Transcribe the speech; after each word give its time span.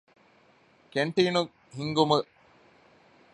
ކެންޓީނު 0.93 1.41
ހިންގުމަށް 1.77 2.29